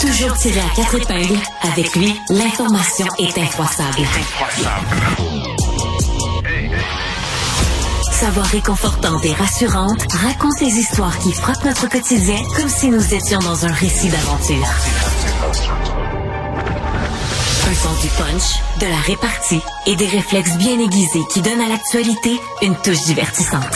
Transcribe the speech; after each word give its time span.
Toujours 0.00 0.36
tiré 0.38 0.60
à 0.60 0.68
quatre 0.76 0.94
épingles, 0.94 1.40
avec 1.62 1.96
lui, 1.96 2.14
l'information 2.30 3.06
est 3.18 3.36
incroissable. 3.36 3.98
Savoir 8.12 8.46
réconfortante 8.46 9.24
et 9.24 9.32
rassurante 9.32 10.06
raconte 10.12 10.60
les 10.60 10.78
histoires 10.78 11.18
qui 11.18 11.32
frappent 11.32 11.64
notre 11.64 11.88
quotidien 11.88 12.38
comme 12.54 12.68
si 12.68 12.90
nous 12.90 13.12
étions 13.12 13.40
dans 13.40 13.66
un 13.66 13.72
récit 13.72 14.08
d'aventure. 14.08 14.68
Un 17.68 17.74
sens 17.74 18.00
du 18.02 18.08
punch, 18.08 18.60
de 18.80 18.86
la 18.86 19.00
répartie 19.00 19.62
et 19.86 19.96
des 19.96 20.06
réflexes 20.06 20.56
bien 20.58 20.78
aiguisés 20.78 21.24
qui 21.32 21.42
donnent 21.42 21.62
à 21.62 21.68
l'actualité 21.68 22.38
une 22.62 22.76
touche 22.76 23.02
divertissante. 23.02 23.74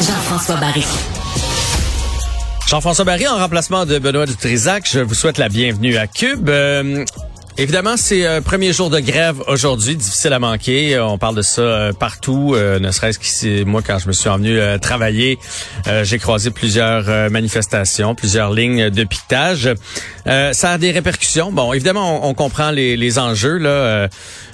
Jean-François 0.00 0.56
Barry. 0.56 0.84
Jean-François 2.66 3.04
Barry, 3.04 3.28
en 3.28 3.36
remplacement 3.36 3.86
de 3.86 4.00
Benoît 4.00 4.26
Dutrisac, 4.26 4.88
je 4.90 4.98
vous 4.98 5.14
souhaite 5.14 5.38
la 5.38 5.48
bienvenue 5.48 5.96
à 5.96 6.08
Cube. 6.08 6.48
Euh, 6.48 7.04
Évidemment, 7.58 7.96
c'est 7.96 8.26
un 8.26 8.42
premier 8.42 8.74
jour 8.74 8.90
de 8.90 9.00
grève 9.00 9.42
aujourd'hui, 9.46 9.96
difficile 9.96 10.34
à 10.34 10.38
manquer. 10.38 11.00
On 11.00 11.16
parle 11.16 11.36
de 11.36 11.40
ça 11.42 11.62
euh, 11.62 11.92
partout, 11.94 12.52
euh, 12.54 12.78
ne 12.78 12.90
serait-ce 12.90 13.18
qu'ici, 13.18 13.62
moi, 13.64 13.80
quand 13.80 13.98
je 13.98 14.08
me 14.08 14.12
suis 14.12 14.28
envenu 14.28 14.58
travailler, 14.78 15.38
j'ai 16.02 16.18
croisé 16.18 16.50
plusieurs 16.50 17.30
manifestations, 17.30 18.14
plusieurs 18.14 18.52
lignes 18.52 18.90
de 18.90 19.04
piquetage. 19.04 19.70
Ça 20.26 20.72
a 20.72 20.78
des 20.78 20.90
répercussions. 20.90 21.52
Bon, 21.52 21.72
évidemment, 21.72 22.28
on, 22.28 22.34
comprend 22.34 22.70
les, 22.70 22.96
les 22.96 23.18
enjeux. 23.18 23.58
Là, 23.58 24.08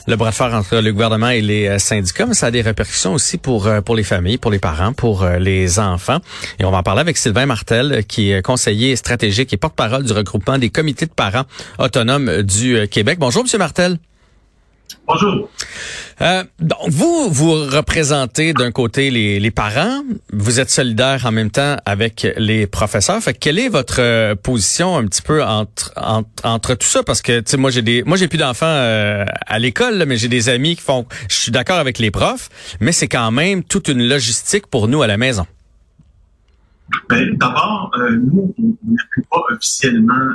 le 0.06 0.16
bras 0.16 0.30
de 0.30 0.34
fer 0.34 0.52
entre 0.54 0.78
le 0.78 0.92
gouvernement 0.92 1.28
et 1.28 1.40
les 1.40 1.68
euh, 1.68 1.78
syndicats, 1.78 2.26
mais 2.26 2.34
ça 2.34 2.46
a 2.46 2.50
des 2.50 2.62
répercussions 2.62 3.14
aussi 3.14 3.38
pour 3.38 3.66
euh, 3.66 3.80
pour 3.80 3.94
les 3.94 4.02
familles, 4.02 4.38
pour 4.38 4.50
les 4.50 4.58
parents, 4.58 4.92
pour 4.92 5.22
euh, 5.22 5.38
les 5.38 5.78
enfants. 5.78 6.18
Et 6.58 6.64
on 6.64 6.70
va 6.70 6.78
en 6.78 6.82
parler 6.82 7.00
avec 7.00 7.16
Sylvain 7.16 7.46
Martel, 7.46 8.04
qui 8.06 8.32
est 8.32 8.42
conseiller 8.42 8.96
stratégique 8.96 9.52
et 9.52 9.56
porte-parole 9.56 10.04
du 10.04 10.12
regroupement 10.12 10.58
des 10.58 10.70
comités 10.70 11.06
de 11.06 11.12
parents 11.12 11.44
autonomes 11.78 12.42
du 12.42 12.88
Québec. 12.88 13.18
Bonjour, 13.18 13.42
Monsieur 13.42 13.58
Martel. 13.58 13.98
Bonjour. 15.06 15.48
Euh, 16.20 16.44
donc 16.60 16.88
vous, 16.88 17.28
vous 17.30 17.52
représentez 17.52 18.52
d'un 18.52 18.70
côté 18.70 19.10
les, 19.10 19.40
les, 19.40 19.50
parents, 19.50 20.02
vous 20.32 20.60
êtes 20.60 20.70
solidaire 20.70 21.26
en 21.26 21.32
même 21.32 21.50
temps 21.50 21.76
avec 21.84 22.26
les 22.36 22.66
professeurs. 22.66 23.20
Fait 23.20 23.34
quelle 23.34 23.58
est 23.58 23.68
votre 23.68 24.00
euh, 24.00 24.34
position 24.34 24.96
un 24.96 25.04
petit 25.06 25.22
peu 25.22 25.42
entre 25.42 25.92
entre, 25.96 26.28
entre 26.44 26.74
tout 26.74 26.86
ça? 26.86 27.02
Parce 27.02 27.22
que 27.22 27.40
tu 27.40 27.50
sais, 27.50 27.56
moi 27.56 27.70
j'ai 27.70 27.82
des, 27.82 28.02
moi 28.04 28.16
j'ai 28.16 28.28
plus 28.28 28.38
d'enfants 28.38 28.66
euh, 28.66 29.24
à 29.46 29.58
l'école, 29.58 30.04
mais 30.06 30.16
j'ai 30.16 30.28
des 30.28 30.48
amis 30.48 30.76
qui 30.76 30.82
font. 30.82 31.06
Je 31.28 31.34
suis 31.34 31.52
d'accord 31.52 31.78
avec 31.78 31.98
les 31.98 32.10
profs, 32.10 32.48
mais 32.80 32.92
c'est 32.92 33.08
quand 33.08 33.30
même 33.30 33.64
toute 33.64 33.88
une 33.88 34.06
logistique 34.06 34.66
pour 34.66 34.88
nous 34.88 35.02
à 35.02 35.06
la 35.06 35.16
maison. 35.16 35.46
Ben, 37.08 37.36
d'abord, 37.38 37.90
euh, 37.96 38.10
nous, 38.10 38.54
on 38.58 38.62
n'appuie 38.62 39.22
pas 39.30 39.42
officiellement 39.50 40.28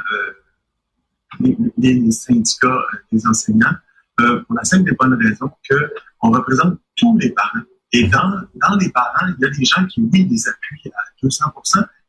les, 1.40 1.56
les, 1.78 2.12
syndicats 2.12 2.82
des 3.12 3.26
enseignants. 3.28 3.76
Euh, 4.20 4.42
pour 4.46 4.56
la 4.56 4.64
simple 4.64 4.92
et 4.92 4.96
bonne 4.96 5.14
raison 5.14 5.52
qu'on 5.70 6.32
représente 6.32 6.80
tous 6.96 7.16
les 7.20 7.30
parents. 7.30 7.62
Et 7.92 8.08
dans, 8.08 8.42
dans 8.56 8.76
les 8.80 8.90
parents, 8.90 9.28
il 9.28 9.36
y 9.40 9.46
a 9.46 9.50
des 9.50 9.64
gens 9.64 9.86
qui, 9.86 10.02
oui, 10.02 10.28
les 10.28 10.50
appuient 10.50 10.90
à 10.90 11.04
200 11.22 11.46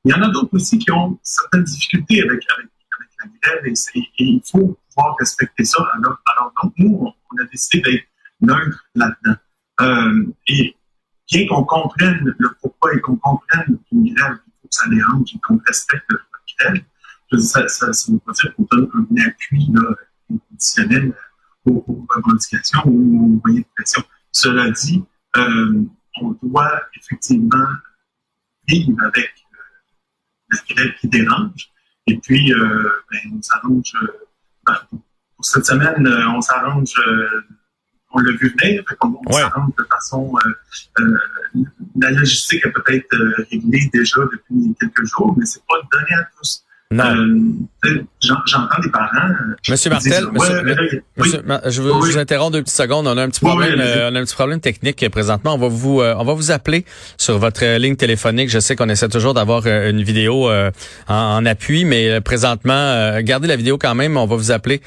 Il 0.04 0.12
y 0.12 0.14
en 0.14 0.22
a 0.22 0.28
d'autres 0.30 0.54
aussi 0.54 0.78
qui 0.78 0.90
ont 0.90 1.18
certaines 1.22 1.64
difficultés 1.64 2.22
avec, 2.22 2.46
avec, 2.56 2.70
la 3.20 3.30
grève 3.42 3.66
et, 3.66 3.74
il 4.20 4.40
faut 4.50 4.78
pouvoir 4.94 5.16
respecter 5.18 5.64
ça. 5.64 5.86
Alors, 5.96 6.18
alors 6.34 6.52
donc, 6.62 6.72
nous, 6.78 7.12
on, 7.30 7.42
a 7.42 7.44
décidé 7.52 7.82
d'être 7.82 8.06
neutre 8.40 8.86
là-dedans. 8.94 9.36
Euh, 9.82 10.32
et 10.46 10.76
bien 11.30 11.46
qu'on 11.46 11.64
comprenne 11.64 12.34
le 12.38 12.48
pourquoi 12.62 12.94
et 12.94 13.00
qu'on 13.00 13.16
comprenne 13.16 13.78
qu'une 13.86 14.14
grève, 14.14 14.38
il 14.46 14.52
faut 14.62 14.68
que 14.68 14.74
ça 14.74 14.88
dérange 14.88 15.34
et 15.34 15.38
qu'on 15.40 15.60
respecte 15.66 16.10
la 16.10 16.70
grève, 16.70 16.84
ça, 17.38 17.68
ça 17.68 17.86
veut 18.10 18.18
pas 18.20 18.32
dire 18.32 18.54
qu'on 18.54 18.66
donne 18.70 18.88
un 18.94 19.26
appui 19.26 19.68
là, 19.74 19.94
inconditionnel 21.68 21.84
aux, 21.88 22.06
revendications 22.08 22.82
ou 22.86 22.90
aux 22.90 23.40
moyens 23.44 23.64
de 23.64 23.70
pression. 23.76 24.02
Cela 24.32 24.70
dit, 24.70 25.04
euh, 25.36 25.84
on 26.20 26.36
doit 26.42 26.82
effectivement 26.96 27.66
vivre 28.66 29.02
avec 29.04 29.32
euh, 29.52 29.56
la 30.50 30.74
grève 30.74 30.94
qui 31.00 31.08
dérange. 31.08 31.70
Et 32.06 32.18
puis, 32.18 32.52
euh, 32.52 32.90
ben, 33.10 33.18
on 33.36 33.42
s'arrange. 33.42 33.92
Ben, 34.66 34.76
pour 35.36 35.44
cette 35.44 35.66
semaine, 35.66 36.06
on 36.34 36.40
s'arrange. 36.40 36.94
on 38.10 38.18
l'a 38.18 38.32
vu 38.32 38.54
venir, 38.58 38.82
on, 39.02 39.32
s'arrange 39.32 39.72
de 39.78 39.84
façon. 39.84 40.34
la 42.00 42.10
logistique 42.10 42.66
est 42.66 42.72
peut-être 42.72 43.16
réglée 43.50 43.88
déjà 43.92 44.20
depuis 44.32 44.74
quelques 44.80 45.04
jours, 45.04 45.36
mais 45.38 45.46
c'est 45.46 45.62
pas 45.68 45.76
donné 45.92 46.14
à 46.14 46.28
tous. 46.36 46.64
Non. 46.90 47.04
Euh, 47.84 48.02
j'entends 48.18 48.80
des 48.82 48.90
parents. 48.90 49.28
Euh, 49.28 49.54
monsieur 49.68 49.90
Martel, 49.90 50.24
monsieur, 50.32 51.02
je 51.66 51.82
vous, 51.82 52.16
interromps 52.16 52.50
deux 52.50 52.62
petites 52.62 52.78
secondes. 52.78 53.06
On 53.06 53.18
a 53.18 53.22
un 53.22 53.28
petit 53.28 53.40
problème, 53.40 53.78
euh, 53.78 54.10
on 54.10 54.14
a 54.14 54.18
un 54.18 54.24
petit 54.24 54.34
problème 54.34 54.60
technique 54.60 55.06
présentement. 55.10 55.54
On 55.54 55.58
va 55.58 55.68
vous, 55.68 56.00
on 56.00 56.24
va 56.24 56.32
vous 56.32 56.50
appeler 56.50 56.86
sur 57.18 57.38
votre 57.38 57.76
ligne 57.76 57.96
téléphonique. 57.96 58.48
Je 58.48 58.58
sais 58.58 58.74
qu'on 58.74 58.88
essaie 58.88 59.08
toujours 59.10 59.34
d'avoir 59.34 59.66
une 59.66 60.02
vidéo 60.02 60.50
en, 61.08 61.44
appui, 61.44 61.84
mais 61.84 62.22
présentement, 62.22 63.20
gardez 63.20 63.48
la 63.48 63.56
vidéo 63.56 63.76
quand 63.76 63.94
même. 63.94 64.16
On 64.16 64.24
va 64.24 64.36
vous 64.36 64.50
appeler 64.50 64.80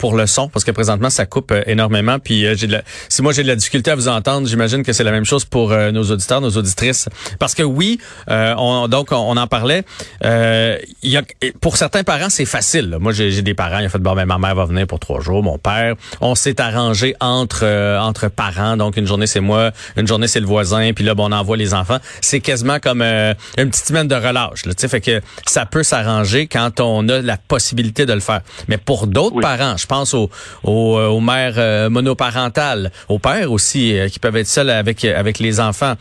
pour 0.00 0.16
le 0.16 0.26
son 0.26 0.48
parce 0.48 0.64
que 0.64 0.72
présentement 0.72 1.08
ça 1.08 1.24
coupe 1.24 1.54
énormément. 1.66 2.18
Puis 2.18 2.46
j'ai 2.56 2.80
si 3.08 3.22
moi 3.22 3.32
j'ai 3.32 3.44
de 3.44 3.48
la 3.48 3.56
difficulté 3.56 3.92
à 3.92 3.94
vous 3.94 4.08
entendre, 4.08 4.48
j'imagine 4.48 4.82
que 4.82 4.92
c'est 4.92 5.04
la 5.04 5.12
même 5.12 5.24
chose 5.24 5.44
pour 5.44 5.70
nos 5.70 6.02
auditeurs, 6.02 6.40
nos 6.40 6.56
auditrices. 6.56 7.08
Parce 7.38 7.54
que 7.54 7.62
oui, 7.62 8.00
on, 8.28 8.88
donc 8.88 9.12
on, 9.12 9.36
en 9.36 9.46
parlait. 9.46 9.84
Il 10.22 11.10
y 11.10 11.16
a 11.16 11.22
pour 11.52 11.76
certains 11.76 12.04
parents, 12.04 12.30
c'est 12.30 12.44
facile. 12.44 12.96
Moi, 13.00 13.12
j'ai 13.12 13.42
des 13.42 13.54
parents, 13.54 13.78
il 13.78 13.86
a 13.86 13.88
fait 13.88 13.98
bon, 13.98 14.14
ben, 14.14 14.26
ma 14.26 14.38
mère 14.38 14.54
va 14.54 14.64
venir 14.64 14.86
pour 14.86 14.98
trois 14.98 15.20
jours, 15.20 15.42
mon 15.42 15.58
père. 15.58 15.94
On 16.20 16.34
s'est 16.34 16.60
arrangé 16.60 17.14
entre 17.20 17.64
euh, 17.64 17.98
entre 17.98 18.28
parents. 18.28 18.76
Donc 18.76 18.96
une 18.96 19.06
journée 19.06 19.26
c'est 19.26 19.40
moi, 19.40 19.70
une 19.96 20.06
journée 20.06 20.28
c'est 20.28 20.40
le 20.40 20.46
voisin, 20.46 20.92
puis 20.94 21.04
là, 21.04 21.14
bon, 21.14 21.28
on 21.28 21.32
envoie 21.32 21.56
les 21.56 21.74
enfants. 21.74 21.98
C'est 22.20 22.40
quasiment 22.40 22.78
comme 22.78 23.02
euh, 23.02 23.34
une 23.58 23.70
petite 23.70 23.86
semaine 23.86 24.08
de 24.08 24.14
relâche. 24.14 24.66
Là, 24.66 24.72
fait 24.76 25.00
que 25.00 25.20
ça 25.46 25.66
peut 25.66 25.82
s'arranger 25.82 26.46
quand 26.46 26.80
on 26.80 27.08
a 27.08 27.20
la 27.20 27.36
possibilité 27.36 28.06
de 28.06 28.12
le 28.12 28.20
faire. 28.20 28.40
Mais 28.68 28.76
pour 28.76 29.06
d'autres 29.06 29.40
parents, 29.40 29.76
je 29.76 29.86
pense 29.86 30.14
aux, 30.14 30.30
aux, 30.62 30.98
euh, 30.98 31.08
aux 31.08 31.20
mères 31.20 31.90
monoparentales, 31.90 32.90
aux 33.08 33.18
pères 33.18 33.50
aussi 33.50 33.96
qui 34.10 34.18
peuvent 34.18 34.36
être 34.36 34.46
seuls 34.46 34.70
avec 34.70 35.04
avec 35.04 35.38
les 35.38 35.60
enfants. 35.60 35.94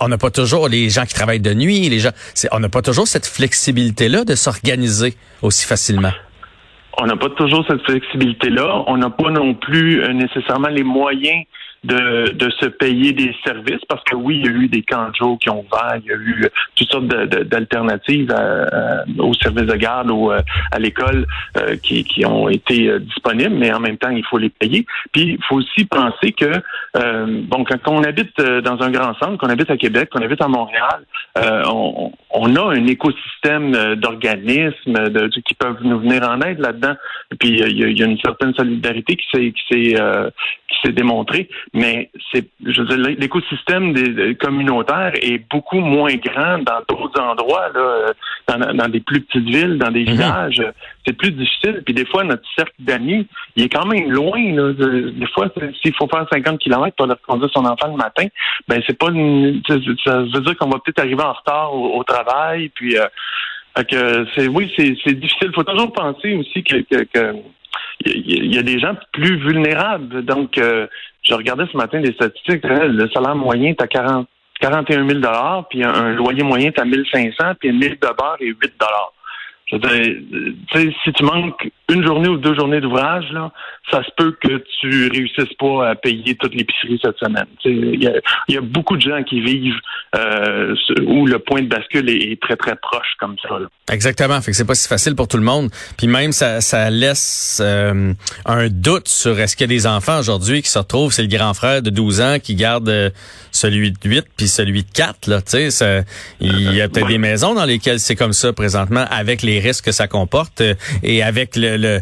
on 0.00 0.08
n'a 0.08 0.18
pas 0.18 0.30
toujours 0.30 0.68
les 0.68 0.90
gens 0.90 1.06
qui 1.06 1.14
travaillent 1.14 1.40
de 1.40 1.54
nuit, 1.54 1.88
les 1.88 2.00
gens. 2.00 2.12
On 2.52 2.60
n'a 2.60 2.68
pas 2.68 2.82
toujours 2.82 3.08
cette 3.08 3.26
flexibilité 3.26 4.08
là 4.08 4.24
de 4.24 4.34
sortir 4.34 4.61
aussi 5.42 5.66
facilement? 5.66 6.12
On 6.98 7.06
n'a 7.06 7.16
pas 7.16 7.30
toujours 7.30 7.64
cette 7.66 7.82
flexibilité-là. 7.84 8.84
On 8.86 8.96
n'a 8.96 9.10
pas 9.10 9.30
non 9.30 9.54
plus 9.54 10.02
euh, 10.02 10.12
nécessairement 10.12 10.68
les 10.68 10.84
moyens 10.84 11.44
de, 11.84 12.32
de 12.32 12.50
se 12.50 12.66
payer 12.66 13.12
des 13.12 13.34
services 13.44 13.84
parce 13.88 14.02
que 14.04 14.14
oui, 14.14 14.40
il 14.42 14.46
y 14.46 14.48
a 14.48 14.52
eu 14.52 14.68
des 14.68 14.82
camps 14.82 15.10
qui 15.12 15.50
ont 15.50 15.60
ouvert, 15.60 15.96
il 16.02 16.06
y 16.06 16.12
a 16.12 16.16
eu 16.16 16.48
toutes 16.76 16.90
sortes 16.90 17.06
d'alternatives 17.06 18.32
aux 19.18 19.34
services 19.34 19.66
de 19.66 19.76
garde 19.76 20.10
ou 20.10 20.30
euh, 20.30 20.40
à 20.70 20.78
l'école 20.78 21.26
euh, 21.56 21.76
qui, 21.82 22.04
qui 22.04 22.24
ont 22.24 22.48
été 22.48 22.88
euh, 22.88 22.98
disponibles, 22.98 23.54
mais 23.54 23.72
en 23.72 23.80
même 23.80 23.96
temps, 23.96 24.10
il 24.10 24.24
faut 24.24 24.38
les 24.38 24.50
payer. 24.50 24.86
Puis 25.12 25.22
il 25.38 25.44
faut 25.44 25.56
aussi 25.56 25.84
penser 25.84 26.32
que 26.32 26.52
bon, 26.94 27.64
quand, 27.64 27.88
on 27.88 28.02
habite 28.04 28.36
dans 28.40 28.80
un 28.82 28.90
grand 28.90 29.14
centre, 29.14 29.38
qu'on 29.38 29.48
habite 29.48 29.70
à 29.70 29.76
Québec, 29.76 30.10
qu'on 30.10 30.22
habite 30.22 30.40
à 30.40 30.48
Montréal, 30.48 31.04
on, 31.36 32.12
on, 32.30 32.56
a 32.56 32.74
un 32.74 32.86
écosystème 32.86 33.96
d'organismes 33.96 35.28
qui 35.46 35.54
peuvent 35.54 35.82
nous 35.82 36.00
venir 36.00 36.22
en 36.28 36.40
aide 36.40 36.58
là-dedans. 36.58 36.94
Puis 37.38 37.60
il 37.60 37.98
y, 37.98 38.02
a, 38.02 38.06
une 38.06 38.18
certaine 38.18 38.54
solidarité 38.54 39.16
qui 39.16 39.54
s'est 39.72 39.94
qui 40.72 40.80
s'est 40.80 40.82
qui 40.82 40.88
s'est 40.88 40.92
démontrée 40.92 41.48
mais 41.74 42.10
c'est, 42.32 42.48
je 42.64 42.82
veux 42.82 42.96
dire, 42.96 43.16
l'écosystème 43.18 43.92
des, 43.92 44.34
communautaire 44.36 45.12
est 45.22 45.38
beaucoup 45.50 45.80
moins 45.80 46.14
grand 46.16 46.58
dans 46.58 46.80
d'autres 46.88 47.20
endroits, 47.20 47.68
là, 47.74 48.12
dans, 48.48 48.74
dans, 48.74 48.88
des 48.88 49.00
plus 49.00 49.22
petites 49.22 49.48
villes, 49.48 49.78
dans 49.78 49.90
des 49.90 50.04
mhm. 50.04 50.12
villages. 50.12 50.62
C'est 51.06 51.14
plus 51.14 51.32
difficile. 51.32 51.82
Puis 51.84 51.94
des 51.94 52.06
fois, 52.06 52.24
notre 52.24 52.42
cercle 52.56 52.74
d'amis, 52.78 53.26
il 53.56 53.64
est 53.64 53.68
quand 53.68 53.86
même 53.86 54.10
loin. 54.10 54.40
Là. 54.52 54.72
Des 54.72 55.26
fois, 55.28 55.48
s'il 55.82 55.94
faut 55.94 56.08
faire 56.08 56.26
50 56.30 56.58
km 56.58 56.94
pour 56.96 57.06
aller 57.06 57.14
conduire 57.26 57.50
son 57.52 57.64
enfant 57.64 57.88
le 57.88 57.96
matin, 57.96 58.26
ben 58.68 58.82
c'est 58.86 58.98
pas 58.98 59.06
ça 59.06 60.20
veut 60.20 60.40
dire 60.40 60.56
qu'on 60.56 60.68
va 60.68 60.78
peut-être 60.78 61.00
arriver 61.00 61.22
en 61.22 61.32
retard 61.32 61.74
au, 61.74 62.02
travail. 62.04 62.68
Puis 62.74 62.98
euh, 62.98 63.06
que 63.88 64.26
c'est 64.34 64.48
oui, 64.48 64.72
c'est, 64.76 65.14
difficile. 65.14 65.48
Il 65.48 65.54
faut 65.54 65.64
toujours 65.64 65.92
penser 65.92 66.34
aussi 66.34 66.62
que, 66.62 66.76
que, 66.82 67.36
il 68.04 68.54
y 68.54 68.58
a 68.58 68.62
des 68.62 68.78
gens 68.78 68.94
plus 69.12 69.36
vulnérables. 69.36 70.24
Donc, 70.24 70.58
euh, 70.58 70.86
je 71.22 71.34
regardais 71.34 71.64
ce 71.70 71.76
matin 71.76 72.00
des 72.00 72.12
statistiques. 72.12 72.64
Hein, 72.64 72.88
le 72.88 73.08
salaire 73.10 73.36
moyen 73.36 73.70
est 73.70 73.82
à 73.82 73.86
40, 73.86 74.26
41 74.60 75.08
000 75.08 75.20
puis 75.70 75.84
un, 75.84 76.14
loyer 76.14 76.42
moyen 76.42 76.68
est 76.68 76.78
à 76.78 76.84
1 76.84 76.90
500 77.12 77.54
puis 77.58 77.72
1000 77.72 77.90
de 77.90 78.16
bar 78.16 78.36
et 78.40 78.46
8 78.46 78.72
je 79.66 79.76
veux 79.76 79.80
dire, 79.80 80.92
si 81.02 81.12
tu 81.12 81.24
manques 81.24 81.70
une 81.92 82.04
journée 82.04 82.28
ou 82.28 82.36
deux 82.36 82.54
journées 82.54 82.80
d'ouvrage, 82.80 83.24
là, 83.32 83.52
ça 83.90 84.02
se 84.02 84.10
peut 84.16 84.36
que 84.40 84.62
tu 84.80 85.08
réussisses 85.08 85.54
pas 85.58 85.90
à 85.90 85.94
payer 85.94 86.34
toute 86.36 86.54
l'épicerie 86.54 86.98
cette 87.02 87.18
semaine. 87.18 87.46
Il 87.64 88.02
y 88.48 88.56
a, 88.56 88.60
beaucoup 88.60 88.96
de 88.96 89.02
gens 89.02 89.22
qui 89.22 89.40
vivent 89.40 89.80
euh, 90.16 90.74
où 91.06 91.26
le 91.26 91.38
point 91.38 91.62
de 91.62 91.66
bascule 91.66 92.08
est, 92.08 92.40
très, 92.40 92.56
très 92.56 92.76
proche 92.76 93.14
comme 93.18 93.36
ça. 93.42 93.58
Exactement. 93.92 94.40
Fait 94.40 94.52
que 94.52 94.56
c'est 94.56 94.64
pas 94.64 94.74
si 94.74 94.88
facile 94.88 95.14
pour 95.14 95.28
tout 95.28 95.36
le 95.36 95.42
monde. 95.42 95.70
Puis 95.98 96.06
même, 96.06 96.32
ça, 96.32 96.60
ça 96.60 96.90
laisse 96.90 97.60
euh, 97.62 98.12
un 98.46 98.68
doute 98.68 99.08
sur 99.08 99.38
est-ce 99.38 99.56
qu'il 99.56 99.70
y 99.70 99.70
a 99.72 99.76
des 99.76 99.86
enfants 99.86 100.18
aujourd'hui 100.18 100.62
qui 100.62 100.70
se 100.70 100.78
retrouvent, 100.78 101.12
c'est 101.12 101.22
le 101.22 101.28
grand 101.28 101.52
frère 101.54 101.82
de 101.82 101.90
12 101.90 102.20
ans 102.20 102.36
qui 102.42 102.54
garde 102.54 102.88
euh, 102.88 103.10
celui 103.50 103.90
de 103.90 103.98
8 104.04 104.26
puis 104.36 104.48
celui 104.48 104.84
de 104.84 104.90
4. 104.94 105.26
Là, 105.26 105.40
il 106.40 106.72
y 106.72 106.80
a 106.80 106.88
peut-être 106.88 107.08
des 107.08 107.18
maisons 107.18 107.54
dans 107.54 107.64
lesquelles 107.64 108.00
c'est 108.00 108.16
comme 108.16 108.32
ça 108.32 108.52
présentement 108.52 109.04
avec 109.10 109.42
les 109.42 109.58
risques 109.58 109.86
que 109.86 109.92
ça 109.92 110.06
comporte 110.06 110.62
et 111.02 111.22
avec 111.22 111.56
le, 111.56 111.76
le 111.82 112.00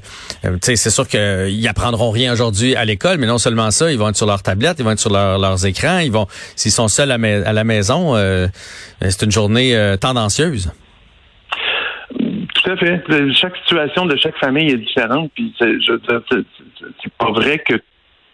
c'est 0.63 0.77
sûr 0.77 1.07
qu'ils 1.07 1.69
apprendront 1.69 2.11
rien 2.11 2.33
aujourd'hui 2.33 2.75
à 2.75 2.85
l'école, 2.85 3.19
mais 3.19 3.27
non 3.27 3.39
seulement 3.39 3.71
ça, 3.71 3.91
ils 3.91 3.99
vont 3.99 4.09
être 4.09 4.17
sur 4.17 4.27
leur 4.27 4.43
tablette, 4.43 4.77
ils 4.79 4.85
vont 4.85 4.93
être 4.93 5.01
sur 5.01 5.13
leurs 5.13 5.67
écrans, 5.67 5.99
ils 5.99 6.13
vont, 6.13 6.27
s'ils 6.57 6.73
sont 6.73 6.89
seuls 6.89 7.11
à, 7.11 7.19
la 7.53 7.65
maison, 7.65 8.17
euh, 8.17 8.47
c'est 9.01 9.23
une 9.23 9.31
journée 9.31 9.77
euh, 9.77 9.97
tendancieuse. 9.97 10.73
Tout 12.19 12.71
à 12.71 12.77
fait. 12.77 13.03
Chaque 13.33 13.57
situation 13.57 14.07
de 14.07 14.17
chaque 14.17 14.37
famille 14.39 14.71
est 14.71 14.77
différente. 14.77 15.31
Puis 15.35 15.55
c'est 15.59 17.13
pas 17.19 17.31
vrai 17.33 17.59
que 17.59 17.75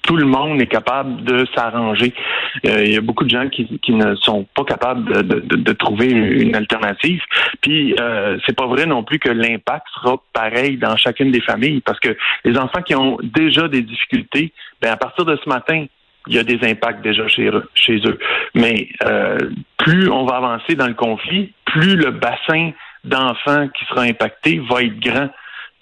tout 0.07 0.17
le 0.17 0.25
monde 0.25 0.61
est 0.63 0.67
capable 0.67 1.23
de 1.25 1.47
s'arranger. 1.55 2.15
Euh, 2.65 2.85
il 2.85 2.95
y 2.95 2.97
a 2.97 3.01
beaucoup 3.01 3.25
de 3.25 3.31
gens 3.31 3.49
qui, 3.49 3.67
ne 3.89 4.15
sont 4.15 4.47
pas 4.55 4.65
capables 4.65 5.27
de, 5.27 5.73
trouver 5.73 6.11
une 6.11 6.55
alternative. 6.55 7.21
Puis 7.61 7.95
euh, 8.01 8.39
c'est 8.47 8.57
pas 8.57 8.67
vrai 8.67 8.87
non 8.87 9.03
plus 9.03 9.19
que 9.19 9.29
l'impact 9.29 9.87
sera 9.95 10.17
pareil 10.33 10.79
dans 10.79 10.97
chacune 10.97 11.31
des 11.31 11.41
familles, 11.41 11.81
parce 11.81 12.01
que 12.01 12.17
les 12.45 12.57
enfants 12.57 12.83
qui 12.83 12.95
ont 12.95 13.19
déjà 13.23 13.69
des 13.69 13.83
difficultés, 13.83 14.53
ben 14.81 14.93
à 14.93 14.97
partir 14.97 15.25
de 15.25 15.37
ce 15.43 15.49
matin, 15.49 15.87
il 16.29 16.35
y 16.35 16.39
a 16.39 16.45
des 16.45 16.59
impacts 16.65 17.03
déjà 17.03 17.29
chez, 17.29 17.51
chez 17.75 18.01
eux. 18.07 18.19
Mais 18.55 18.89
euh, 19.05 19.39
plus 19.77 20.09
on 20.11 20.25
va 20.25 20.37
avancer 20.37 20.75
dans 20.75 20.89
le 20.89 20.95
conflit, 20.95 21.53
plus 21.67 21.97
le 21.97 22.11
bassin 22.11 22.71
d'enfants 23.05 23.69
qui 23.69 23.85
sera 23.87 24.03
impacté 24.03 24.61
va 24.69 24.83
être 24.83 24.99
grand. 25.01 25.29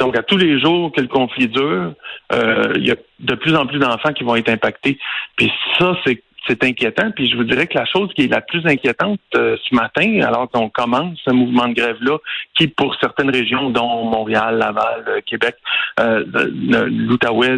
Donc, 0.01 0.17
à 0.17 0.23
tous 0.23 0.37
les 0.37 0.59
jours 0.61 0.93
que 0.93 1.01
le 1.01 1.09
conflit 1.09 1.49
dure, 1.49 1.95
euh, 2.33 2.73
il 2.77 2.87
y 2.87 2.91
a 2.91 2.97
de 3.21 3.35
plus 3.35 3.55
en 3.55 3.67
plus 3.67 3.79
d'enfants 3.79 4.13
qui 4.13 4.25
vont 4.25 4.35
être 4.37 4.49
impactés. 4.49 4.99
Puis 5.37 5.53
ça, 5.79 5.97
c'est 6.05 6.23
c'est 6.47 6.63
inquiétant. 6.65 7.11
Puis 7.11 7.31
je 7.31 7.37
vous 7.37 7.45
dirais 7.45 7.67
que 7.67 7.79
la 7.79 7.85
chose 7.87 8.13
qui 8.15 8.25
est 8.25 8.29
la 8.29 8.41
plus 8.41 8.65
inquiétante 8.67 9.21
euh, 9.35 9.57
ce 9.63 9.75
matin, 9.75 10.21
alors 10.23 10.51
qu'on 10.51 10.69
commence 10.69 11.19
ce 11.25 11.31
mouvement 11.31 11.69
de 11.69 11.75
grève-là, 11.75 12.19
qui 12.57 12.69
pour 12.69 12.95
certaines 13.01 13.31
régions, 13.31 13.71
dont 13.71 14.05
Montréal, 14.05 14.59
Laval, 14.59 15.05
euh, 15.09 15.21
Québec, 15.25 15.57
euh, 16.01 16.25
l'Outaouais, 16.27 17.57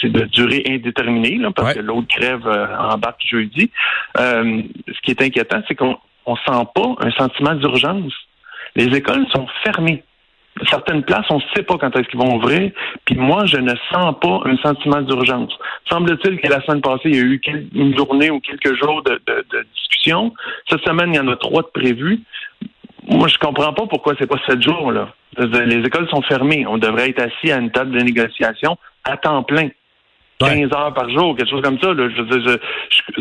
c'est 0.00 0.10
de 0.10 0.22
durée 0.26 0.64
indéterminée, 0.68 1.36
là, 1.36 1.50
parce 1.50 1.74
que 1.74 1.80
l'autre 1.80 2.08
grève 2.16 2.46
embarque 2.78 3.22
jeudi. 3.26 3.70
ce 4.16 5.00
qui 5.02 5.10
est 5.10 5.22
inquiétant, 5.22 5.62
c'est 5.68 5.74
qu'on 5.74 5.98
on 6.26 6.36
sent 6.36 6.66
pas 6.74 6.94
un 7.00 7.10
sentiment 7.12 7.54
d'urgence. 7.54 8.12
Les 8.76 8.86
écoles 8.96 9.26
sont 9.34 9.46
fermées 9.64 10.02
certaines 10.68 11.02
places, 11.02 11.26
on 11.30 11.36
ne 11.36 11.42
sait 11.54 11.62
pas 11.62 11.78
quand 11.78 11.94
est-ce 11.96 12.08
qu'ils 12.08 12.18
vont 12.18 12.36
ouvrir. 12.36 12.70
Puis 13.04 13.16
moi, 13.16 13.46
je 13.46 13.56
ne 13.56 13.74
sens 13.92 14.14
pas 14.20 14.40
un 14.44 14.56
sentiment 14.58 15.00
d'urgence. 15.02 15.52
Semble-t-il 15.88 16.40
que 16.40 16.48
la 16.48 16.60
semaine 16.62 16.80
passée, 16.80 17.10
il 17.10 17.16
y 17.16 17.18
a 17.18 17.22
eu 17.22 17.40
une 17.74 17.96
journée 17.96 18.30
ou 18.30 18.40
quelques 18.40 18.74
jours 18.76 19.02
de, 19.02 19.20
discussion. 19.74 20.34
Cette 20.68 20.82
semaine, 20.82 21.14
il 21.14 21.16
y 21.16 21.20
en 21.20 21.28
a 21.28 21.36
trois 21.36 21.62
de 21.62 21.68
prévus. 21.68 22.20
Moi, 23.08 23.28
je 23.28 23.38
comprends 23.38 23.72
pas 23.72 23.86
pourquoi 23.86 24.14
c'est 24.18 24.26
pas 24.26 24.38
sept 24.46 24.62
jours 24.62 24.92
là. 24.92 25.08
Les 25.38 25.78
écoles 25.78 26.08
sont 26.10 26.22
fermées. 26.22 26.66
On 26.66 26.78
devrait 26.78 27.10
être 27.10 27.22
assis 27.22 27.50
à 27.50 27.58
une 27.58 27.70
table 27.70 27.92
de 27.92 28.00
négociation 28.00 28.76
à 29.04 29.16
temps 29.16 29.42
plein. 29.42 29.68
15 30.40 30.72
heures 30.74 30.94
par 30.94 31.08
jour, 31.10 31.36
quelque 31.36 31.50
chose 31.50 31.62
comme 31.62 31.78
ça. 31.80 31.92
Là. 31.92 32.08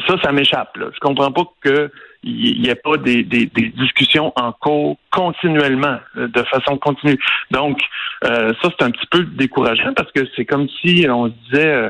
ça, 0.08 0.16
ça 0.24 0.32
m'échappe. 0.32 0.78
Je 0.78 1.00
comprends 1.00 1.32
pas 1.32 1.44
que 1.62 1.92
il 2.24 2.62
n'y 2.62 2.70
a 2.70 2.76
pas 2.76 2.98
des, 2.98 3.24
des, 3.24 3.46
discussions 3.46 4.34
en 4.36 4.52
cours 4.52 4.98
continuellement, 5.12 6.00
euh, 6.18 6.28
de 6.28 6.44
façon 6.44 6.78
continue. 6.78 7.18
Donc, 7.52 7.80
euh, 8.26 8.54
ça, 8.62 8.70
c'est 8.78 8.86
un 8.86 8.92
petit 8.92 9.08
peu 9.10 9.24
décourageant 9.24 9.94
parce 9.94 10.12
que 10.12 10.22
c'est 10.36 10.46
comme 10.46 10.68
si 10.82 11.06
on 11.10 11.28
se 11.28 11.34
disait 11.50 11.68
euh, 11.68 11.90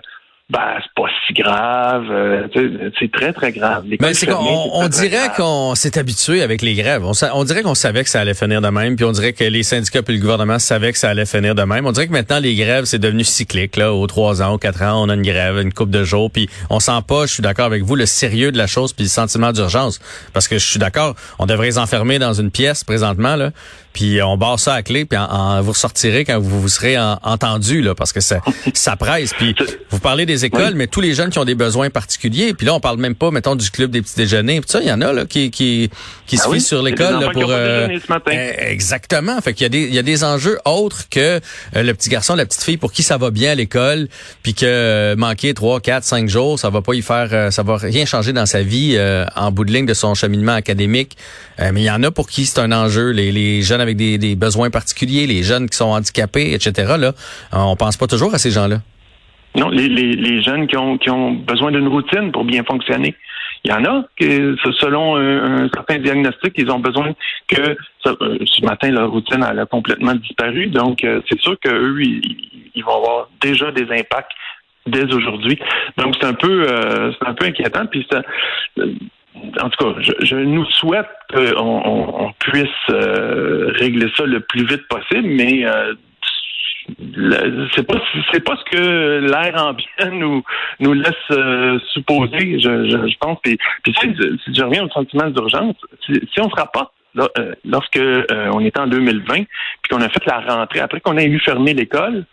ben 0.49 0.79
c'est 0.81 0.93
pas 0.95 1.09
si 1.27 1.33
grave, 1.33 2.07
euh, 2.09 2.47
c'est 2.99 3.11
très 3.11 3.33
très 3.33 3.51
grave. 3.51 3.85
Ben, 3.99 4.15
c'est 4.15 4.31
on, 4.31 4.87
dirait 4.87 5.29
qu'on 5.37 5.75
s'est 5.75 5.99
habitué 5.99 6.41
avec 6.41 6.63
les 6.63 6.73
grèves. 6.73 7.05
On, 7.05 7.11
on 7.33 7.43
dirait 7.43 7.61
qu'on 7.61 7.75
savait 7.75 8.03
que 8.03 8.09
ça 8.09 8.21
allait 8.21 8.33
finir 8.33 8.59
de 8.59 8.69
même, 8.69 8.95
puis 8.95 9.05
on 9.05 9.11
dirait 9.11 9.33
que 9.33 9.43
les 9.43 9.61
syndicats 9.61 9.99
et 10.07 10.11
le 10.11 10.17
gouvernement 10.17 10.57
savaient 10.57 10.91
que 10.91 10.97
ça 10.97 11.09
allait 11.09 11.27
finir 11.27 11.53
de 11.53 11.61
même. 11.61 11.85
On 11.85 11.91
dirait 11.91 12.07
que 12.07 12.13
maintenant 12.13 12.39
les 12.39 12.55
grèves 12.55 12.85
c'est 12.85 12.97
devenu 12.97 13.23
cyclique 13.23 13.77
là, 13.77 13.93
aux 13.93 14.07
trois 14.07 14.41
ans, 14.41 14.53
aux 14.53 14.57
quatre 14.57 14.81
ans, 14.81 15.03
on 15.03 15.09
a 15.09 15.13
une 15.13 15.21
grève, 15.21 15.59
une 15.59 15.71
coupe 15.71 15.91
de 15.91 16.03
jours, 16.03 16.31
puis 16.31 16.49
on 16.71 16.79
sent 16.79 16.99
pas, 17.07 17.27
je 17.27 17.33
suis 17.33 17.43
d'accord 17.43 17.65
avec 17.65 17.83
vous, 17.83 17.95
le 17.95 18.07
sérieux 18.07 18.51
de 18.51 18.57
la 18.57 18.67
chose 18.67 18.93
puis 18.93 19.03
le 19.03 19.09
sentiment 19.09 19.51
d'urgence, 19.51 19.99
parce 20.33 20.47
que 20.47 20.57
je 20.57 20.65
suis 20.65 20.79
d'accord, 20.79 21.15
on 21.37 21.45
devrait 21.45 21.67
les 21.67 21.77
enfermer 21.77 22.17
dans 22.17 22.33
une 22.33 22.49
pièce 22.49 22.83
présentement 22.83 23.35
là, 23.35 23.51
puis 23.93 24.21
on 24.21 24.37
barre 24.37 24.59
ça 24.59 24.73
à 24.73 24.83
clé, 24.83 25.05
puis 25.05 25.17
en, 25.17 25.61
vous 25.61 25.71
ressortirez 25.71 26.25
quand 26.25 26.39
vous 26.39 26.61
vous 26.61 26.69
serez 26.69 26.97
entendu 26.97 27.81
là, 27.81 27.95
parce 27.95 28.13
que 28.13 28.21
ça 28.21 28.41
ça 28.73 28.95
presse. 28.95 29.33
Puis 29.33 29.55
vous 29.89 29.99
parlez 29.99 30.25
des 30.25 30.45
écoles, 30.45 30.73
mais 30.75 30.87
tous 30.87 31.01
les 31.01 31.13
jeunes 31.13 31.29
qui 31.29 31.39
ont 31.39 31.45
des 31.45 31.55
besoins 31.55 31.89
particuliers. 31.89 32.53
Puis 32.53 32.65
là, 32.65 32.73
on 32.73 32.79
parle 32.79 32.97
même 32.97 33.15
pas, 33.15 33.31
mettons, 33.31 33.55
du 33.55 33.69
club 33.71 33.91
des 33.91 34.01
petits 34.01 34.15
déjeuners. 34.15 34.61
Puis 34.61 34.69
ça, 34.69 34.81
il 34.81 34.87
y 34.87 34.91
en 34.91 35.01
a 35.01 35.11
là 35.13 35.25
qui 35.25 35.51
qui 35.51 35.89
qui 36.27 36.37
se 36.37 36.47
ah 36.51 36.59
sur 36.59 36.81
l'école 36.81 37.31
pour. 37.33 37.47
Euh, 37.49 37.87
eh, 38.31 38.71
exactement. 38.71 39.39
Fait 39.41 39.53
qu'il 39.53 39.63
y 39.63 39.65
a 39.65 39.69
des 39.69 39.83
il 39.83 39.93
y 39.93 39.99
a 39.99 40.03
des 40.03 40.23
enjeux 40.23 40.59
autres 40.65 41.09
que 41.09 41.19
euh, 41.19 41.83
le 41.83 41.93
petit 41.93 42.09
garçon, 42.09 42.35
la 42.35 42.45
petite 42.45 42.63
fille 42.63 42.77
pour 42.77 42.91
qui 42.91 43.03
ça 43.03 43.17
va 43.17 43.31
bien 43.31 43.51
à 43.51 43.55
l'école, 43.55 44.07
puis 44.43 44.53
que 44.53 44.65
euh, 44.65 45.15
manquer 45.15 45.53
trois, 45.53 45.79
quatre, 45.79 46.03
cinq 46.03 46.29
jours, 46.29 46.59
ça 46.59 46.69
va 46.69 46.81
pas 46.81 46.93
y 46.93 47.01
faire, 47.01 47.51
ça 47.51 47.63
va 47.63 47.77
rien 47.77 48.05
changer 48.05 48.33
dans 48.33 48.45
sa 48.45 48.61
vie 48.61 48.97
en 49.35 49.51
bout 49.51 49.65
de 49.65 49.71
ligne 49.71 49.85
de 49.85 49.93
son 49.93 50.13
cheminement 50.13 50.53
académique. 50.53 51.17
mais 51.59 51.81
il 51.81 51.85
y 51.85 51.91
en 51.91 52.03
a 52.03 52.11
pour 52.11 52.29
qui 52.29 52.45
c'est 52.45 52.59
un 52.59 52.71
enjeu. 52.71 53.09
Les, 53.11 53.31
les 53.31 53.61
jeunes 53.61 53.78
avec 53.79 53.97
des, 53.97 54.35
besoins 54.35 54.69
particuliers, 54.69 55.27
les 55.27 55.43
jeunes 55.43 55.69
qui 55.69 55.77
sont 55.77 55.89
handicapés, 55.89 56.53
etc. 56.53 56.95
Là, 56.97 57.13
on 57.51 57.75
pense 57.75 57.97
pas 57.97 58.07
toujours 58.07 58.33
à 58.33 58.37
ces 58.37 58.51
gens-là. 58.51 58.77
Non, 59.55 59.69
les, 59.69 60.41
jeunes 60.41 60.67
qui 60.67 60.77
ont, 60.77 61.31
besoin 61.31 61.71
d'une 61.71 61.87
routine 61.87 62.31
pour 62.31 62.45
bien 62.45 62.63
fonctionner. 62.63 63.15
Il 63.65 63.71
y 63.71 63.73
en 63.73 63.83
a 63.83 64.05
que, 64.17 64.55
selon 64.79 65.17
un, 65.17 65.67
certain 65.73 65.97
diagnostic, 65.97 66.53
ils 66.55 66.71
ont 66.71 66.79
besoin 66.79 67.11
que 67.47 67.75
euh, 68.05 68.37
ce 68.45 68.65
matin 68.65 68.89
leur 68.91 69.11
routine 69.11 69.43
a 69.43 69.65
complètement 69.65 70.15
disparu. 70.15 70.67
Donc, 70.67 71.03
euh, 71.03 71.21
c'est 71.29 71.39
sûr 71.41 71.59
qu'eux, 71.59 72.01
ils, 72.01 72.21
ils, 72.73 72.83
vont 72.83 72.95
avoir 72.95 73.29
déjà 73.41 73.71
des 73.71 73.83
impacts 73.91 74.31
dès 74.87 75.11
aujourd'hui. 75.13 75.59
Donc, 75.97 76.15
c'est 76.19 76.27
un 76.27 76.33
peu, 76.33 76.67
euh, 76.69 77.11
c'est 77.11 77.27
un 77.27 77.33
peu 77.33 77.45
inquiétant. 77.45 77.85
Puis, 77.87 78.07
en 79.61 79.69
tout 79.69 79.85
cas, 79.85 80.01
je, 80.01 80.25
je 80.25 80.35
nous 80.35 80.65
souhaite 80.65 81.09
qu'on 81.33 81.81
on, 81.85 82.33
puisse 82.39 82.67
régler 82.87 84.07
ça 84.15 84.25
le 84.25 84.39
plus 84.39 84.65
vite 84.65 84.87
possible, 84.87 85.27
mais 85.27 85.65
c'est 87.75 87.85
pas 87.85 87.99
c'est 88.31 88.43
pas 88.43 88.55
ce 88.57 88.71
que 88.71 89.19
l'air 89.19 89.63
ambiant 89.63 90.11
nous 90.11 90.43
nous 90.79 90.93
laisse 90.93 91.13
euh, 91.31 91.79
supposer 91.93 92.59
je, 92.59 92.89
je, 92.89 93.17
pense. 93.19 93.37
Puis, 93.43 93.57
puis 93.83 93.93
si, 93.99 94.15
si, 94.43 94.55
je 94.55 94.63
reviens 94.63 94.85
au 94.85 94.89
sentiment 94.89 95.29
d'urgence 95.29 95.75
si, 96.05 96.13
si, 96.33 96.39
on 96.39 96.49
se 96.49 96.55
rapporte 96.55 96.91
euh, 97.17 97.53
lorsque 97.65 97.97
euh, 97.97 98.23
on 98.53 98.59
était 98.61 98.79
en 98.79 98.87
2020 98.87 99.33
puis 99.33 99.45
qu'on 99.89 100.01
a 100.01 100.09
fait 100.09 100.25
la 100.25 100.39
rentrée 100.39 100.79
après 100.79 101.01
qu'on 101.01 101.17
a 101.17 101.23
eu 101.23 101.39
fermer 101.39 101.73
l'école 101.73 102.25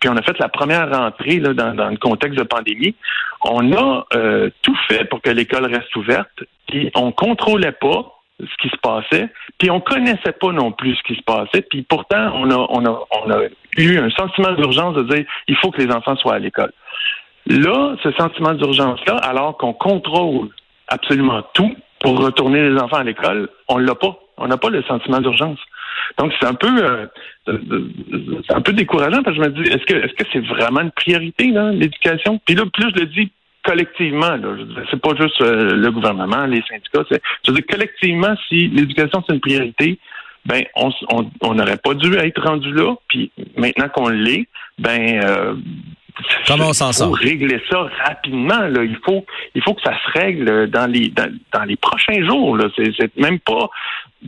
puis 0.00 0.08
on 0.08 0.16
a 0.16 0.22
fait 0.22 0.38
la 0.38 0.48
première 0.48 0.90
rentrée 0.90 1.40
là, 1.40 1.52
dans, 1.54 1.90
le 1.90 1.96
contexte 1.96 2.38
de 2.38 2.44
pandémie 2.44 2.94
on 3.44 3.72
a 3.72 4.04
tout 4.62 4.76
fait 4.88 5.04
pour 5.06 5.20
que 5.20 5.30
l'école 5.30 5.66
reste 5.66 5.94
ouverte 5.96 6.44
puis 6.68 6.90
on 6.94 7.12
contrôlait 7.12 7.72
pas 7.72 8.22
ce 8.40 8.56
qui 8.60 8.68
se 8.68 8.76
passait, 8.78 9.28
puis 9.58 9.70
on 9.70 9.80
connaissait 9.80 10.32
pas 10.32 10.52
non 10.52 10.72
plus 10.72 10.96
ce 10.96 11.02
qui 11.04 11.14
se 11.14 11.22
passait, 11.22 11.62
puis 11.62 11.82
pourtant 11.82 12.32
on 12.34 12.50
a 12.50 12.56
on 12.56 12.84
a 12.84 13.04
on 13.24 13.30
a 13.30 13.42
eu 13.76 13.98
un 13.98 14.10
sentiment 14.10 14.52
d'urgence 14.52 14.94
de 14.94 15.02
dire 15.02 15.24
il 15.48 15.56
faut 15.56 15.70
que 15.70 15.80
les 15.80 15.92
enfants 15.92 16.16
soient 16.16 16.34
à 16.34 16.38
l'école. 16.38 16.72
Là, 17.46 17.96
ce 18.02 18.10
sentiment 18.12 18.54
d'urgence-là, 18.54 19.16
alors 19.16 19.56
qu'on 19.58 19.72
contrôle 19.72 20.48
absolument 20.88 21.42
tout 21.54 21.74
pour 22.00 22.18
retourner 22.18 22.68
les 22.68 22.80
enfants 22.80 22.98
à 22.98 23.04
l'école, 23.04 23.48
on 23.68 23.78
l'a 23.78 23.94
pas. 23.94 24.16
On 24.36 24.48
n'a 24.48 24.56
pas 24.56 24.70
le 24.70 24.82
sentiment 24.84 25.20
d'urgence. 25.20 25.58
Donc 26.18 26.32
c'est 26.40 26.46
un 26.46 26.54
peu 26.54 26.68
euh, 26.68 27.06
un 28.48 28.60
peu 28.60 28.72
décourageant 28.72 29.22
parce 29.22 29.36
que 29.36 29.42
je 29.42 29.48
me 29.48 29.54
dis 29.54 29.70
est-ce 29.70 29.84
que 29.84 29.94
est-ce 29.94 30.14
que 30.14 30.24
c'est 30.32 30.46
vraiment 30.46 30.80
une 30.80 30.90
priorité 30.90 31.52
l'éducation? 31.72 32.40
Puis 32.44 32.54
là 32.54 32.64
plus 32.72 32.90
je 32.94 33.00
le 33.00 33.06
dis 33.06 33.30
collectivement, 33.64 34.36
c'est 34.90 35.00
pas 35.00 35.14
juste 35.18 35.40
euh, 35.40 35.76
le 35.76 35.90
gouvernement, 35.90 36.46
les 36.46 36.62
syndicats, 36.68 37.04
c'est, 37.08 37.22
je 37.44 37.52
veux 37.52 37.58
dire, 37.58 37.66
collectivement, 37.70 38.34
si 38.48 38.68
l'éducation 38.68 39.22
c'est 39.26 39.34
une 39.34 39.40
priorité, 39.40 39.98
ben 40.44 40.64
on 40.74 41.54
n'aurait 41.54 41.76
pas 41.76 41.94
dû 41.94 42.14
être 42.16 42.42
rendu 42.42 42.72
là. 42.72 42.94
Puis 43.08 43.30
maintenant 43.56 43.88
qu'on 43.88 44.08
l'est, 44.08 44.48
ben 44.78 45.20
euh, 45.24 45.54
Comment 46.46 46.68
on 46.68 46.72
s'en 46.72 46.92
sort? 46.92 47.16
Il 47.20 47.24
faut 47.24 47.30
régler 47.30 47.60
ça 47.70 47.86
rapidement. 48.04 48.60
Là. 48.60 48.84
Il 48.84 48.98
faut, 49.04 49.24
il 49.54 49.62
faut 49.62 49.74
que 49.74 49.82
ça 49.82 49.92
se 49.92 50.18
règle 50.18 50.68
dans 50.70 50.90
les, 50.90 51.08
dans, 51.08 51.64
les 51.64 51.76
prochains 51.76 52.24
jours. 52.26 52.58
C'est, 52.76 53.16
même 53.16 53.38
pas, 53.40 53.70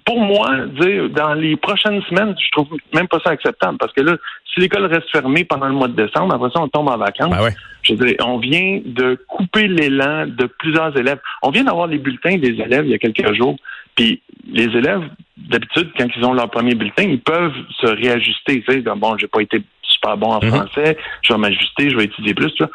pour 0.05 0.21
moi, 0.21 0.51
dire 0.81 1.11
dans 1.11 1.35
les 1.35 1.57
prochaines 1.57 2.03
semaines, 2.03 2.35
je 2.39 2.51
trouve 2.53 2.69
même 2.93 3.09
pas 3.09 3.19
ça 3.25 3.31
acceptable 3.31 3.79
parce 3.79 3.93
que 3.93 4.03
là, 4.03 4.17
si 4.53 4.61
l'école 4.61 4.87
reste 4.87 5.11
fermée 5.11 5.45
pendant 5.45 5.67
le 5.67 5.75
mois 5.75 5.89
de 5.89 5.97
décembre, 5.97 6.35
après 6.35 6.51
ça, 6.51 6.61
on 6.61 6.69
tombe 6.69 6.89
en 6.89 6.97
vacances. 6.97 7.31
Ben 7.31 7.43
ouais. 7.43 7.55
Je 7.83 7.95
veux 7.95 8.07
dire, 8.07 8.17
on 8.25 8.39
vient 8.39 8.81
de 8.85 9.19
couper 9.29 9.69
l'élan 9.69 10.27
de 10.27 10.47
plusieurs 10.59 10.97
élèves. 10.97 11.19
On 11.43 11.51
vient 11.51 11.65
d'avoir 11.65 11.87
les 11.87 11.99
bulletins 11.99 12.37
des 12.39 12.61
élèves 12.61 12.87
il 12.87 12.93
y 12.93 12.95
a 12.95 12.99
quelques 12.99 13.35
jours. 13.35 13.57
Puis 13.95 14.23
les 14.51 14.65
élèves, 14.65 15.03
d'habitude, 15.37 15.91
quand 15.99 16.07
ils 16.17 16.25
ont 16.25 16.33
leur 16.33 16.51
premier 16.51 16.75
bulletin, 16.75 17.05
ils 17.05 17.21
peuvent 17.21 17.55
se 17.81 17.87
réajuster. 17.87 18.63
Tu 18.63 18.73
sais, 18.73 18.81
bon, 18.81 19.17
j'ai 19.19 19.29
pas 19.29 19.43
été 19.43 19.63
super 20.05 20.17
bon 20.17 20.33
en 20.33 20.45
mhm. 20.45 20.51
français, 20.51 20.97
je 21.23 21.33
vais 21.33 21.39
m'ajuster, 21.39 21.91
je 21.91 21.97
vais 21.97 22.05
étudier 22.05 22.35
plus. 22.35 22.53
Euh, 22.61 22.67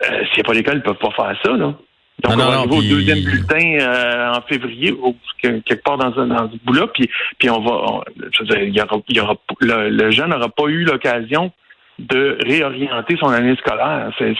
S'il 0.00 0.36
n'y 0.36 0.40
a 0.40 0.44
pas 0.44 0.54
d'école, 0.54 0.76
ils 0.76 0.82
peuvent 0.82 0.94
pas 0.96 1.10
faire 1.10 1.36
ça. 1.44 1.52
Là. 1.52 1.74
Donc, 2.22 2.32
on 2.32 2.36
va 2.36 2.44
arriver 2.44 2.76
au 2.76 2.82
deuxième 2.82 3.20
bulletin 3.20 3.78
euh, 3.78 4.32
en 4.32 4.40
février, 4.42 4.94
quelque 5.42 5.82
part 5.82 5.98
dans, 5.98 6.10
dans 6.10 6.50
ce 6.50 6.56
bout-là, 6.64 6.86
puis, 6.94 7.10
puis 7.38 7.50
on 7.50 7.60
va, 7.60 8.00
je 8.32 8.40
veux 8.40 8.46
dire, 8.46 8.62
il 8.62 8.74
y 8.74 8.80
aura, 8.80 8.96
il 9.08 9.16
y 9.16 9.20
aura, 9.20 9.36
le, 9.60 9.90
le 9.90 10.10
jeune 10.10 10.30
n'aura 10.30 10.48
pas 10.48 10.64
eu 10.64 10.84
l'occasion 10.84 11.52
de 11.98 12.38
réorienter 12.42 13.16
son 13.18 13.28
année 13.28 13.56
scolaire. 13.56 14.10
C'est 14.18 14.34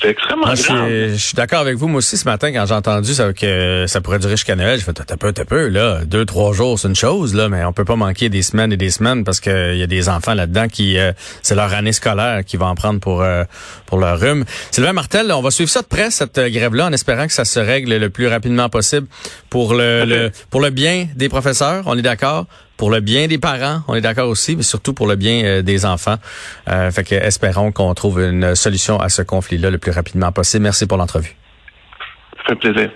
c'est 0.00 0.08
extrêmement 0.08 0.46
ah, 0.46 0.54
Je, 0.54 1.14
suis 1.16 1.34
d'accord 1.34 1.60
avec 1.60 1.76
vous. 1.76 1.86
Moi 1.86 1.98
aussi, 1.98 2.16
ce 2.16 2.24
matin, 2.24 2.52
quand 2.52 2.66
j'ai 2.66 2.74
entendu 2.74 3.12
ça, 3.14 3.32
que 3.32 3.84
ça 3.86 4.00
pourrait 4.00 4.18
durer 4.18 4.32
jusqu'à 4.32 4.56
Noël, 4.56 4.78
j'ai 4.78 4.84
fait, 4.84 4.92
t'as 4.94 5.16
peu, 5.16 5.32
t'as 5.32 5.44
peu, 5.44 5.68
là. 5.68 6.00
Deux, 6.04 6.24
trois 6.24 6.52
jours, 6.52 6.78
c'est 6.78 6.88
une 6.88 6.96
chose, 6.96 7.34
là, 7.34 7.48
mais 7.48 7.64
on 7.64 7.72
peut 7.72 7.84
pas 7.84 7.96
manquer 7.96 8.28
des 8.28 8.42
semaines 8.42 8.72
et 8.72 8.76
des 8.76 8.90
semaines 8.90 9.22
parce 9.24 9.40
qu'il 9.40 9.76
y 9.76 9.82
a 9.82 9.86
des 9.86 10.08
enfants 10.08 10.34
là-dedans 10.34 10.68
qui, 10.68 10.98
euh, 10.98 11.12
c'est 11.42 11.54
leur 11.54 11.72
année 11.72 11.92
scolaire 11.92 12.44
qui 12.44 12.56
va 12.56 12.66
en 12.66 12.74
prendre 12.74 13.00
pour, 13.00 13.22
euh, 13.22 13.44
pour 13.86 13.98
leur 13.98 14.18
rhume. 14.18 14.44
Sylvain 14.70 14.92
Martel, 14.92 15.30
on 15.30 15.42
va 15.42 15.50
suivre 15.50 15.70
ça 15.70 15.82
de 15.82 15.86
près, 15.86 16.10
cette 16.10 16.38
euh, 16.38 16.48
grève-là, 16.48 16.86
en 16.86 16.92
espérant 16.92 17.26
que 17.26 17.32
ça 17.32 17.44
se 17.44 17.60
règle 17.60 17.94
le 17.96 18.10
plus 18.10 18.26
rapidement 18.26 18.68
possible 18.68 19.06
pour 19.50 19.74
le, 19.74 20.04
le 20.04 20.30
pour 20.50 20.60
le 20.60 20.70
bien 20.70 21.06
des 21.14 21.28
professeurs. 21.28 21.84
On 21.86 21.96
est 21.98 22.02
d'accord 22.02 22.46
pour 22.76 22.90
le 22.90 23.00
bien 23.00 23.26
des 23.26 23.38
parents, 23.38 23.82
on 23.88 23.94
est 23.94 24.00
d'accord 24.00 24.28
aussi, 24.28 24.56
mais 24.56 24.62
surtout 24.62 24.94
pour 24.94 25.06
le 25.06 25.16
bien 25.16 25.44
euh, 25.44 25.62
des 25.62 25.84
enfants. 25.86 26.16
Euh, 26.68 26.90
fait 26.90 27.04
que 27.04 27.14
espérons 27.14 27.72
qu'on 27.72 27.94
trouve 27.94 28.20
une 28.20 28.54
solution 28.54 28.98
à 28.98 29.08
ce 29.08 29.22
conflit-là 29.22 29.70
le 29.70 29.78
plus 29.78 29.92
rapidement 29.92 30.32
possible. 30.32 30.64
Merci 30.64 30.86
pour 30.86 30.98
l'entrevue. 30.98 31.36
Ça 32.36 32.54
fait 32.54 32.56
plaisir. 32.56 32.90